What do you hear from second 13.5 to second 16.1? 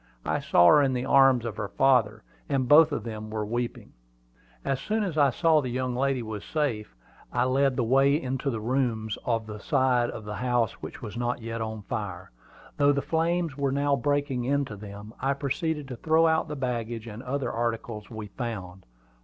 were now breaking into them, and proceeded to